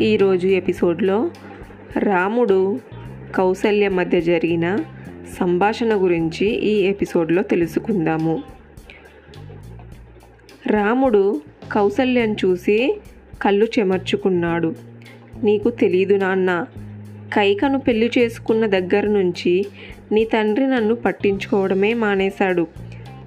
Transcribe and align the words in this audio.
ఈరోజు 0.00 0.46
ఎపిసోడ్లో 0.46 1.30
రాముడు 1.96 2.80
కౌసల్య 3.34 3.88
మధ్య 3.88 4.20
జరిగిన 4.20 4.76
సంభాషణ 5.40 6.02
గురించి 6.02 6.46
ఈ 6.46 6.82
ఎపిసోడ్లో 6.86 7.42
తెలుసుకుందాము. 7.42 8.42
రాముడు 10.66 11.40
కౌసల్యను 11.72 12.32
చూసి 12.32 13.00
కళ్ళు 13.42 13.66
చెమర్చుకున్నాడు. 13.78 14.74
నీకు 15.44 15.70
తెలీదు 15.70 16.14
నాన్న 16.14 16.66
కైకను 17.32 17.80
పెళ్ళి 17.80 18.10
చేసుకున్న 18.18 18.66
దగ్గర 18.66 19.06
నుంచి 19.06 19.66
నీ 20.12 20.24
తండ్రి 20.24 20.66
నన్ను 20.66 20.94
పట్టించుకోవడమే 20.94 21.94
మానేశాడు. 21.94 22.66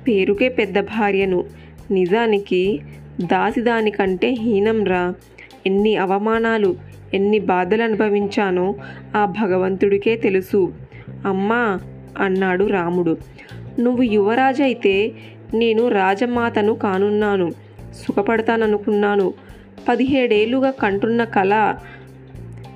పేరుకే 0.07 0.49
పెద్ద 0.49 0.79
భార్యను. 0.79 1.43
నిజానికి 1.91 2.79
దాసిదానికంటే 3.21 4.29
హీనంరా. 4.29 5.13
ఎన్ని 5.65 5.95
అవమానాలు 5.95 6.75
ఎన్ని 7.13 7.39
బాధలు 7.39 7.83
అనుభవించానో 7.83 8.75
ఆ 9.15 9.25
భగవంతుడికే 9.25 10.15
తెలుసు. 10.15 10.73
అమ్మా 11.25 11.79
అన్నాడు 12.19 12.65
రాముడు. 12.65 13.17
నువ్వు 13.79 14.03
యువరాజు 14.03 14.63
అయితే 14.63 15.11
నేను 15.53 15.87
రాజమాతను 15.87 16.73
కానున్నాను 16.73 17.51
సుఖపడతాననుకున్నాను. 17.93 19.33
పదిహేడేళ్ళుగా 19.89 20.71
కంటున్న 20.71 21.23
కళ 21.23 21.75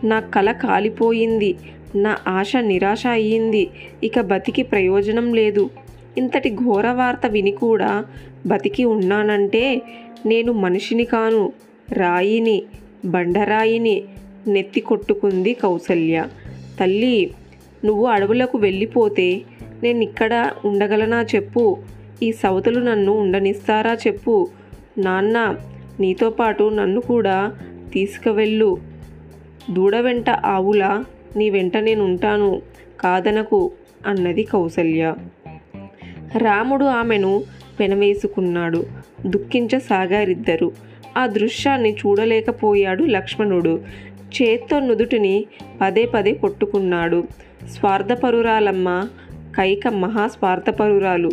నా 0.04 0.20
కళ 0.20 0.52
కాలిపోయింది. 0.52 1.56
నా 1.96 2.18
ఆశ 2.28 2.52
నిరాశ 2.60 3.08
అయ్యింది. 3.08 3.70
ఇక 4.04 4.20
బతికి 4.20 4.64
ప్రయోజనం 4.64 5.34
లేదు. 5.34 5.70
ఇంతటి 6.18 6.50
ఘోర 6.50 6.92
వార్త 6.92 7.26
విని 7.28 7.52
కూడా 7.52 8.06
బతికి 8.48 8.84
ఉన్నానంటే 8.86 9.82
నేను 10.26 10.52
మనిషిని 10.54 11.06
కాను. 11.06 11.52
రాయిని 11.94 12.64
బండరాయిని 13.06 14.04
నెత్తి 14.48 14.82
కొట్టుకుంది 14.82 15.54
కౌసల్య. 15.54 16.26
తల్లి 16.80 17.32
నువ్వు 17.86 18.06
అడవులకు 18.06 18.58
వెళ్ళిపోతే 18.58 19.42
నేను 19.84 20.00
ఇక్కడ 20.00 20.52
ఉండగలనా 20.66 21.26
చెప్పు. 21.36 21.78
ఈ 22.24 22.32
సవతలు 22.32 22.80
నన్ను 22.80 23.12
ఉండనిస్తారా 23.12 23.94
చెప్పు. 23.94 24.48
నాన్న 24.98 25.56
నీతో 26.00 26.30
పాటు 26.30 26.70
నన్ను 26.70 27.02
కూడా 27.02 27.58
తీసుకువెళ్ళు. 27.94 28.78
దూడ 29.74 29.96
వెంట 29.96 30.30
ఆవులా 30.30 31.06
నీ 31.36 31.50
వెంట 31.50 31.78
నేను 31.78 32.06
ఉంటాను 32.06 32.62
కాదనకు 33.00 33.72
అన్నది 34.08 34.44
కౌసల్య. 34.44 35.16
రాముడు 36.38 36.86
ఆమెను 36.86 37.44
పెనవేసుకున్నాడు. 37.80 38.86
దుఃఖించసాగారిద్దరు. 39.26 40.72
ఆ 41.18 41.28
దృశ్యాన్ని 41.28 41.94
చూడలేకపోయాడు 41.94 43.04
లక్ష్మణుడు. 43.04 43.82
చేత్తో 44.42 44.80
నుదుటిని 44.80 45.46
పదే 45.82 46.06
పదే 46.06 46.34
కొట్టుకున్నాడు. 46.34 47.24
స్వార్థపరురాలమ్మ 47.70 49.08
కైక 49.58 49.88
మహా 49.88 50.28
స్వార్థపరురాలు 50.28 51.30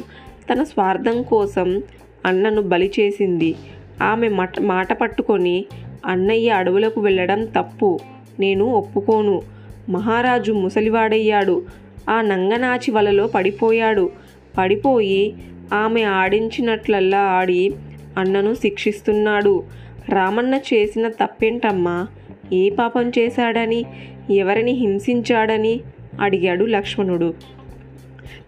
తన 0.52 0.62
స్వార్థం 0.62 1.22
కోసం 1.22 1.82
అన్నను 2.26 2.62
బలి 2.62 2.92
చేసింది. 3.00 3.54
ఆమె 4.02 4.28
మట 4.28 4.60
మాట 4.60 4.92
పట్టుకొని 4.92 5.64
అన్నయ్య 6.06 6.50
అడవులకు 6.50 7.00
వెళ్ళడం 7.00 7.44
తప్పు 7.44 7.98
నేను 8.40 8.64
ఒప్పుకోను. 8.64 9.42
మహారాజు 9.88 10.52
ముసలివాడయ్యాడు. 10.52 11.62
ఆ 12.10 12.20
నంగనాచి 12.20 12.90
వలలో 12.90 13.26
పడిపోయాడు. 13.26 14.10
పడిపోయి 14.58 15.34
ఆమె 15.72 16.02
ఆడించినట్లల్లా 16.02 17.18
ఆడి 17.18 17.74
అన్నను 18.16 18.54
శిక్షిస్తున్నాడు. 18.54 19.64
రామన్న 20.08 20.54
చేసిన 20.54 21.08
తప్పేంటమ్మా? 21.08 22.06
ఏ 22.52 22.70
పాపం 22.70 23.12
చేశాడని? 23.18 23.84
ఎవరిని 24.30 24.72
హింసించాడని? 24.72 25.80
అడిగాడు 26.20 26.64
లక్ష్మణుడు. 26.64 27.34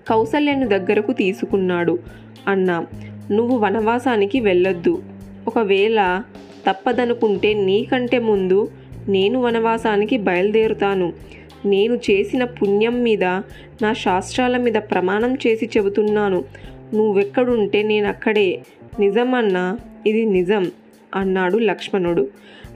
కౌసల్యను 0.08 0.68
దగ్గరకు 0.68 1.12
తీసుకున్నాడు. 1.12 1.98
అన్న 2.48 2.86
నువ్వు 3.30 3.58
వనవాసానికి 3.58 4.40
వెళ్ళొద్దు. 4.40 5.02
ఒకవేళ 5.48 6.22
తప్పదనుకుంటే 6.70 7.52
నీకంటే 7.52 8.18
ముందు 8.18 8.70
నేను 9.08 9.40
వనవాసానికి 9.40 10.16
బయలుదేరుతాను. 10.16 11.12
నేను 11.64 11.94
చేసిన 11.94 12.44
పుణ్యం 12.44 13.02
మీద 13.02 13.24
నా 13.82 13.92
శాస్త్రాల 13.92 14.56
మీద 14.56 14.74
ప్రమాణం 14.74 15.34
చేసి 15.34 15.70
చెబుతున్నాను. 15.76 16.44
నువ్వెక్కడుంటే 16.94 17.82
నేను 17.82 18.08
అక్కడే 18.08 18.62
నిజమన్నా 19.00 19.78
ఇది 20.06 20.24
నిజం 20.24 20.70
అన్నాడు 21.14 21.58
లక్ష్మణుడు. 21.58 22.28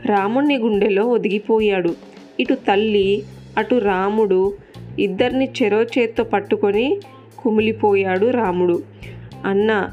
రాముణ్ణి 0.06 0.56
గుండెలో 0.56 1.06
ఒదిగిపోయాడు. 1.06 1.95
ఇటు 2.41 2.55
తల్లి 2.55 3.23
అటు 3.59 3.75
రాముడు 3.75 4.53
ఇద్దరిని 4.99 5.49
చెరో 5.62 5.83
చేత్తో 5.83 6.25
పట్టుకొని 6.25 7.00
కుమిలిపోయాడు 7.39 8.31
రాముడు. 8.31 8.83
అన్న 9.45 9.91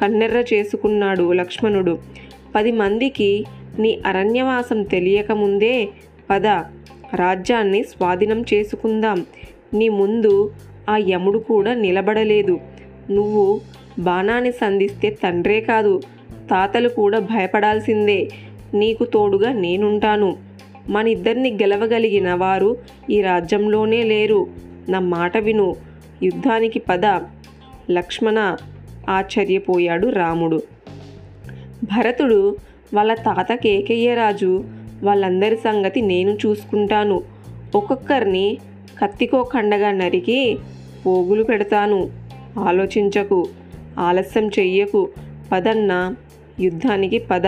కన్నెర్ర 0.00 0.54
చేసుకున్నాడు 0.54 1.32
లక్ష్మణుడు. 1.32 1.98
పది 2.54 2.72
మందికి 2.72 3.44
నీ 3.78 4.00
అరణ్యవాసం 4.06 4.82
తెలియకముందే 4.82 5.88
పద 6.30 6.46
రాజ్యాన్ని 7.14 7.82
స్వాధీనం 7.82 8.44
చేసుకుందాం. 8.54 9.26
నీ 9.74 9.88
ముందు 9.88 10.52
ఆ 10.88 10.96
యముడు 10.96 11.38
కూడా 11.38 11.74
నిలబడలేదు. 11.74 12.60
నువ్వు 13.10 13.60
బాణాన్ని 13.98 14.52
సంధిస్తే 14.52 15.10
తండ్రే 15.10 15.60
కాదు 15.60 16.00
తాతలు 16.50 16.88
కూడా 16.88 17.18
భయపడాల్సిందే. 17.18 18.28
నీకు 18.74 19.04
తోడుగా 19.04 19.52
నేనుంటాను. 19.52 20.36
మనిద్దరిని 20.88 21.52
గెలవగలిగిన 21.52 22.34
వారు 22.34 22.76
ఈ 23.10 23.20
రాజ్యంలోనే 23.20 24.02
లేరు. 24.02 24.46
నా 24.88 25.00
మాట 25.00 25.36
విను. 25.36 25.76
యుద్ధానికి 26.22 26.78
పద. 26.78 27.06
లక్ష్మణ 27.90 28.56
ఆశ్చర్యపోయాడు 29.08 30.06
రాముడు. 30.06 30.62
భరతుడు 31.84 32.56
వాళ్ళ 32.94 33.14
తాత 33.14 33.52
కేకయ్య 33.52 34.14
రాజు. 34.14 34.64
వాళ్ళందరి 35.02 35.56
సంగతి 35.56 36.00
నేను 36.00 36.30
చూసుకుంటాను. 36.30 37.22
ఒక్కొక్కరిని 37.74 38.58
కత్తికో 39.02 39.42
ఖండగా 39.42 39.90
నరికి 39.90 40.58
పోగులు 41.06 41.42
పెడతాను. 41.42 42.27
ఆలోచించకు 42.58 43.46
ఆలస్యం 43.98 44.48
చెయ్యకు. 44.48 45.08
పదన్న 45.52 46.14
యుద్ధానికి 46.60 47.18
పద. 47.18 47.46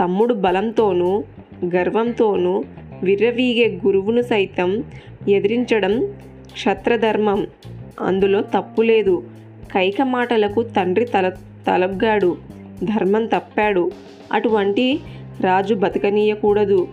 తమ్ముడు 0.00 0.34
బలంతోనూ 0.34 1.24
గర్వంతోనూ 1.64 2.64
విర్రవీగే 3.02 3.80
గురువును 3.86 4.22
సైతం 4.22 4.84
ఎదిరించడం 5.28 6.06
క్షత్రధర్మం. 6.52 7.46
అందులో 8.00 8.40
తప్పు 8.40 8.82
లేదు. 8.82 9.22
కైక 9.72 10.02
మాటలకు 10.02 10.62
తండ్రి 10.62 11.04
తల 11.04 11.28
తలగ్గాడు. 11.66 12.36
ధర్మం 12.84 13.26
తప్పాడు. 13.26 13.90
అటువంటి 14.32 15.00
రాజు 15.40 15.74
బతకనీయకూడదు. 15.74 16.88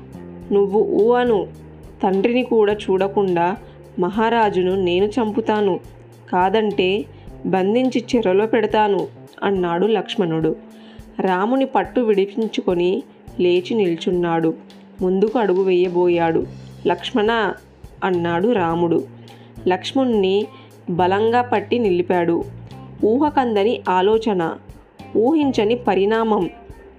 నువ్వు 0.51 0.79
ఊ 0.79 1.13
అను. 1.13 1.47
తండ్రిని 2.03 2.44
కూడా 2.44 2.73
చూడకుండా 2.73 3.57
మహారాజును 3.99 4.75
నేను 4.75 5.05
చంపుతాను. 5.05 5.79
కాదంటే 6.31 7.05
బంధించి 7.47 8.03
చెరలో 8.16 8.46
పెడతాను 8.46 9.08
అన్నాడు 9.44 9.88
లక్ష్మణుడు. 9.88 10.56
రాముని 11.19 11.66
పట్టు 11.66 12.00
విడిపించుకొని 12.02 13.03
లేచి 13.40 13.74
నిల్చున్నాడు. 13.74 14.53
ముందుకు 15.02 15.40
అడుగు 15.40 15.63
వేయబోయాడు. 15.63 16.46
లక్ష్మణ 16.88 17.53
అన్నాడు 18.03 18.52
రాముడు. 18.52 19.03
లక్ష్మణుణ్ణి 19.68 20.47
బలంగా 20.90 21.41
పట్టి 21.41 21.80
నిలిపాడు. 21.80 22.44
ఊహకందని 23.06 23.81
ఆలోచన 23.90 24.53
ఊహించని 25.18 25.75
పరిణామం 25.75 26.50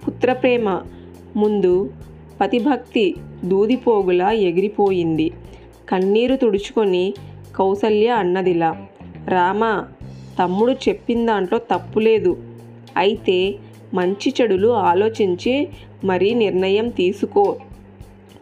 పుత్రప్రేమ 0.07 0.81
ముందు 1.35 1.89
పతిభక్తి 2.41 3.15
దూదిపోగులా 3.45 4.31
ఎగిరిపోయింది. 4.31 5.31
కన్నీరు 5.89 6.35
తుడుచుకొని 6.35 7.13
కౌసల్య 7.55 8.07
అన్నదిలా 8.07 8.87
రామ 9.27 9.83
తమ్ముడు 10.39 10.71
చెప్పిన 10.71 11.25
దాంట్లో 11.25 11.57
తప్పులేదు 11.57 12.37
అయితే 12.97 13.55
మంచి 13.93 14.33
చెడులు 14.41 14.67
ఆలోచించి 14.67 15.67
మరీ 16.03 16.33
నిర్ణయం 16.33 16.89
తీసుకో. 16.89 17.57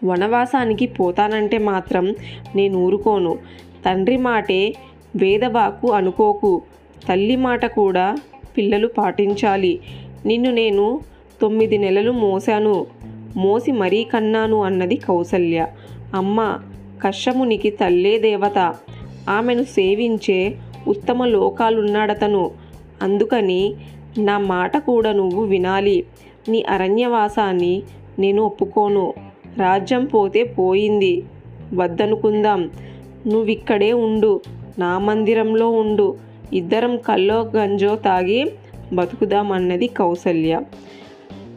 వనవాసానికి 0.06 0.88
పోతానంటే 0.88 1.58
మాత్రం 1.58 2.16
నేను 2.56 2.78
ఊరుకోను. 2.78 3.38
తండ్రి 3.86 4.18
మాటే 4.18 4.74
వేదవాకు 5.16 5.92
అనుకోకు. 5.92 6.62
తల్లి 7.10 7.36
మాట 7.36 7.66
కూడా 7.66 8.16
పిల్లలు 8.58 8.88
పాటించాలి. 8.88 9.80
నిన్ను 10.26 10.52
నేను 10.52 11.00
తొమ్మిది 11.42 11.78
నెలలు 11.78 12.12
మోసాను 12.12 12.86
మోసి 13.36 13.72
మరీ 13.72 14.04
కన్నాను 14.04 14.64
అన్నది 14.64 14.96
కౌసల్య. 14.96 15.68
అమ్మ 16.14 16.60
కశ్యమునికి 17.06 17.70
తల్లే 17.70 18.20
దేవత. 18.20 18.76
ఆమెను 19.30 19.64
సేవించే 19.64 20.56
ఉత్తమ 20.88 21.26
లోకాలున్నాడతను. 21.26 22.52
అందుకని 23.02 23.74
నా 24.18 24.38
మాట 24.38 24.78
కూడా 24.78 25.12
నువ్వు 25.12 25.44
వినాలి. 25.44 26.06
నీ 26.50 26.64
అరణ్యవాసాన్ని 26.64 27.84
నేను 28.20 28.44
ఒప్పుకోను. 28.44 29.14
రాజ్యం 29.58 30.06
పోతే 30.06 30.44
పోయింది. 30.44 31.24
వద్దనుకుందాం. 31.74 32.70
నువ్విక్కడే 33.28 33.94
ఉండు. 33.94 34.42
నా 34.80 35.00
మందిరంలో 35.00 35.70
ఉండు. 35.70 36.16
ఇద్దరం 36.54 36.98
కల్లో 36.98 37.52
గంజో 37.56 37.96
తాగి 37.96 38.52
బతుకుదామన్నది 38.94 39.88
కౌసల్య. 39.88 40.62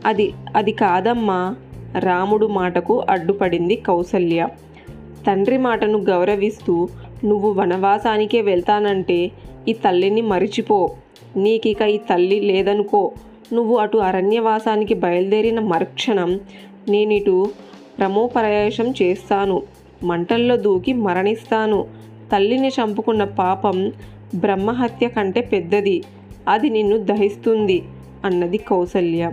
అది 0.06 0.32
అది 0.56 0.72
కాదమ్మా. 0.72 1.56
రాముడు 1.98 2.46
మాటకు 2.46 3.04
అడ్డుపడింది 3.10 3.76
కౌసల్య. 3.76 4.48
తండ్రి 5.26 5.56
మాటను 5.56 5.98
గౌరవిస్తూ 5.98 6.88
నువ్వు 7.24 7.52
వనవాసానికే 7.52 8.42
వెళ్తానంటే 8.42 9.30
ఈ 9.68 9.72
తల్లిని 9.72 10.20
మరిచిపో. 10.20 10.90
నీకిక 11.36 11.82
ఈ 11.82 11.96
తల్లి 11.96 12.40
లేదనుకో. 12.40 13.12
నువ్వు 13.52 13.76
అటు 13.76 13.98
అరణ్యవాసానికి 13.98 14.94
బయలుదేరిన 14.94 15.60
మరుక్షణం 15.60 16.40
నేనిటు 16.88 17.50
ప్రమోపరయాసం 17.98 18.94
చేస్తాను. 19.02 19.62
మంటల్లో 20.02 20.56
దూకి 20.56 20.92
మరణిస్తాను. 20.92 21.86
తల్లిని 22.32 22.68
చంపుకున్న 22.68 23.24
పాపం 23.24 23.92
బ్రహ్మహత్య 24.34 25.08
కంటే 25.08 25.40
పెద్దది. 25.40 26.02
అది 26.48 26.70
నిన్ను 26.70 26.98
దహిస్తుంది 26.98 27.82
అన్నది 28.24 28.58
కౌసల్య. 28.58 29.32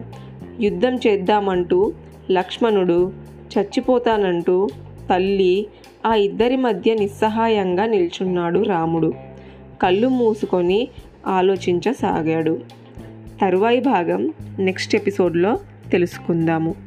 యుద్ధం 0.59 0.95
చేద్దామంటూ 0.95 1.93
లక్ష్మణుడు 2.31 3.11
చచ్చిపోతానంటూ 3.57 4.67
తల్లి 5.09 5.67
ఆ 6.05 6.15
ఇద్దరి 6.15 6.55
మధ్య 6.55 6.93
నిస్సహాయంగా 6.93 7.85
నిల్చున్నాడు 7.85 8.59
రాముడు. 8.59 9.13
కళ్ళు 9.81 10.07
మూసుకొని 10.07 10.87
ఆలోచించసాగాడు. 11.27 12.59
తరువాయి 13.41 13.79
భాగం 13.79 14.33
నెక్స్ట్ 14.59 14.95
ఎపిసోడ్లో 14.95 15.59
తెలుసుకుందాము. 15.91 16.86